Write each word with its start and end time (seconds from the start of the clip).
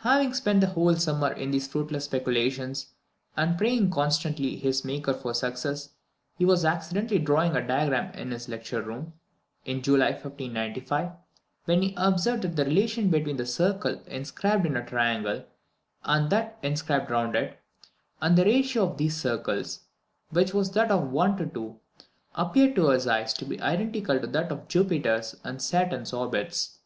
Having 0.00 0.34
spent 0.34 0.60
the 0.60 0.66
whole 0.66 0.94
summer 0.96 1.32
in 1.32 1.50
these 1.50 1.66
fruitless 1.66 2.04
speculations, 2.04 2.88
and 3.34 3.56
praying 3.56 3.90
constantly 3.90 4.50
to 4.50 4.56
his 4.58 4.84
Maker 4.84 5.14
for 5.14 5.32
success, 5.32 5.88
he 6.36 6.44
was 6.44 6.66
accidentally 6.66 7.18
drawing 7.18 7.56
a 7.56 7.66
diagram 7.66 8.12
in 8.12 8.30
his 8.30 8.46
lecture 8.46 8.82
room, 8.82 9.14
in 9.64 9.80
July 9.80 10.10
1595, 10.10 11.12
when 11.64 11.80
he 11.80 11.94
observed 11.96 12.42
the 12.42 12.64
relation 12.66 13.08
between 13.08 13.38
the 13.38 13.46
circle 13.46 14.02
inscribed 14.06 14.66
in 14.66 14.76
a 14.76 14.84
triangle, 14.84 15.46
and 16.04 16.28
that 16.28 16.60
described 16.60 17.10
round 17.10 17.34
it; 17.34 17.58
and 18.20 18.36
the 18.36 18.44
ratio 18.44 18.90
of 18.90 18.98
these 18.98 19.16
circles, 19.16 19.84
which 20.28 20.52
was 20.52 20.72
that 20.72 20.90
of 20.90 21.08
1 21.10 21.38
to 21.38 21.46
2, 21.46 21.80
appeared 22.34 22.74
to 22.76 22.90
his 22.90 23.06
eye 23.06 23.24
to 23.24 23.46
be 23.46 23.58
identical 23.62 24.18
with 24.20 24.34
that 24.34 24.52
of 24.52 24.68
Jupiter's 24.68 25.36
and 25.42 25.62
Saturn's 25.62 26.12
orbits. 26.12 26.80